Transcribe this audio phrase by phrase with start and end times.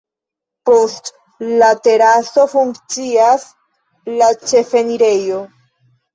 [0.69, 1.11] Post
[1.63, 3.47] la teraso funkcias
[4.17, 5.39] la ĉefenirejo.